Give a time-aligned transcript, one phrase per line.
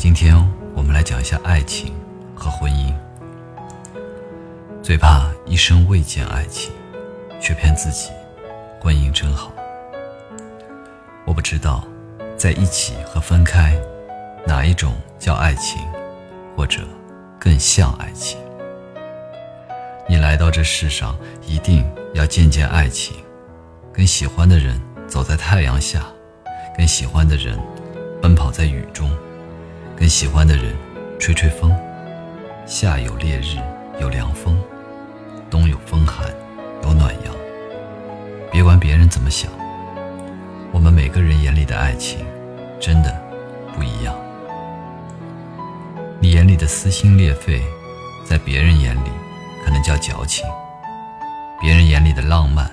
[0.00, 0.34] 今天
[0.74, 1.92] 我们来讲一下爱情
[2.34, 2.90] 和婚姻。
[4.82, 6.72] 最怕一生未见爱情，
[7.38, 8.08] 却骗自己
[8.80, 9.52] 婚姻真好。
[11.26, 11.86] 我不知道，
[12.34, 13.76] 在一起和分开，
[14.46, 15.78] 哪一种叫爱情，
[16.56, 16.80] 或者
[17.38, 18.38] 更像爱情？
[20.08, 21.14] 你来到这世上，
[21.46, 23.14] 一定要见见爱情，
[23.92, 26.06] 跟喜欢的人走在太阳下，
[26.74, 27.60] 跟喜欢的人
[28.22, 29.10] 奔跑在雨中，
[30.00, 30.74] 跟喜欢的人
[31.18, 31.70] 吹吹风。
[32.64, 33.58] 夏有烈日，
[34.00, 34.54] 有凉风；
[35.50, 36.26] 冬有风寒，
[36.82, 37.34] 有暖阳。
[38.50, 39.52] 别管别人怎么想，
[40.72, 42.24] 我们每个人眼里的爱情，
[42.80, 43.14] 真的
[43.74, 44.14] 不一样。
[46.18, 47.62] 你眼里的撕心裂肺，
[48.24, 49.10] 在别人眼里。
[49.62, 50.42] 可能叫矫情，
[51.60, 52.68] 别人眼里的浪漫，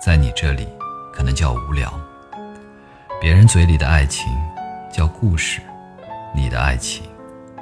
[0.00, 0.68] 在你这里
[1.12, 1.92] 可能叫无聊。
[3.20, 4.32] 别人嘴里的爱情
[4.90, 5.60] 叫故事，
[6.34, 7.04] 你的爱情，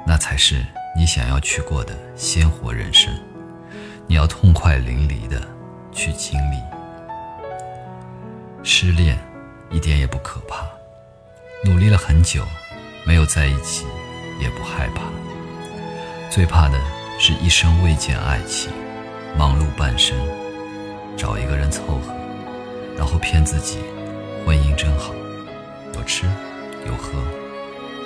[0.05, 0.65] 那才是
[0.97, 3.13] 你想要去过的鲜活人生。
[4.07, 5.41] 你要痛快淋漓的
[5.91, 6.57] 去经历。
[8.63, 9.17] 失恋
[9.69, 10.65] 一点也不可怕，
[11.65, 12.43] 努力了很久，
[13.05, 13.85] 没有在一起
[14.39, 15.01] 也不害怕。
[16.29, 16.79] 最怕的。
[17.23, 18.71] 是一生未见爱情，
[19.37, 20.17] 忙碌半生，
[21.15, 22.11] 找一个人凑合，
[22.97, 23.77] 然后骗自己，
[24.43, 25.13] 婚姻真好，
[25.93, 26.25] 有吃
[26.87, 27.11] 有喝，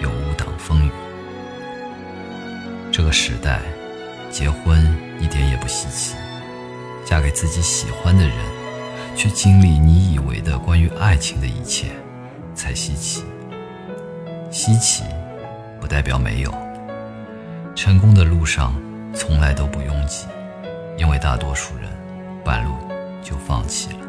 [0.02, 0.92] 有无挡风雨。
[2.92, 3.60] 这个时代，
[4.30, 4.86] 结婚
[5.20, 6.16] 一点也不稀奇，
[7.06, 8.36] 嫁给自己喜欢的人，
[9.16, 11.88] 去经历你以为的关于爱情的一切，
[12.54, 13.24] 才稀奇。
[14.52, 15.04] 稀奇，
[15.80, 16.54] 不代表没有。
[17.76, 18.74] 成功的路上。
[19.18, 20.26] 从来都不拥挤，
[20.98, 21.90] 因为大多数人
[22.44, 22.74] 半路
[23.24, 24.00] 就放弃了。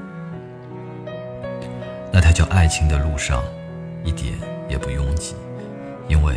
[2.12, 3.40] 那条叫爱情的路上，
[4.02, 4.34] 一点
[4.68, 5.36] 也不拥挤，
[6.08, 6.36] 因为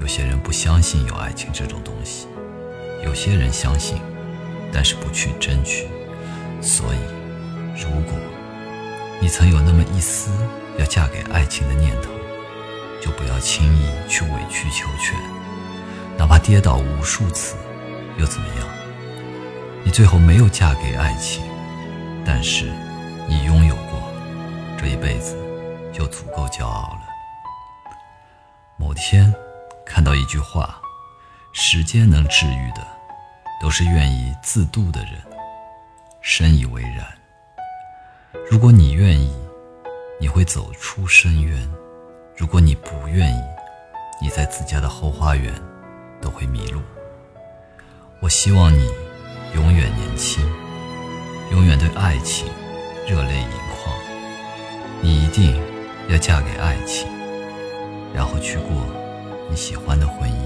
[0.00, 2.26] 有些人不相信有爱情这种东西，
[3.04, 3.98] 有些人相信，
[4.72, 5.86] 但是不去争取。
[6.60, 6.98] 所以，
[7.80, 8.14] 如果
[9.20, 10.30] 你曾有那么一丝
[10.78, 12.10] 要嫁给爱情的念头，
[13.00, 15.16] 就不要轻易去委曲求全，
[16.16, 17.56] 哪怕跌倒无数次。
[18.18, 18.66] 又怎么样？
[19.84, 21.44] 你最后没有嫁给爱情，
[22.26, 22.70] 但是
[23.28, 24.12] 你拥有过，
[24.76, 25.36] 这一辈子
[25.92, 27.07] 就足够骄傲了。
[28.80, 29.34] 某天
[29.84, 30.80] 看到一句话：
[31.52, 32.86] 时间能治愈的，
[33.60, 35.20] 都是愿意自渡的人。
[36.20, 37.04] 深以为然。
[38.48, 39.36] 如果你愿意，
[40.20, 41.68] 你会走出深渊；
[42.36, 43.42] 如果你不愿意，
[44.22, 45.52] 你在自家的后花园
[46.20, 46.80] 都会迷路。
[48.20, 48.88] 我希望你
[49.54, 50.48] 永远年轻，
[51.50, 52.46] 永远对爱情
[53.08, 53.92] 热泪盈眶。
[55.00, 55.60] 你一定
[56.08, 57.08] 要嫁给爱情，
[58.18, 58.84] 然后去过
[59.48, 60.37] 你喜欢的婚姻。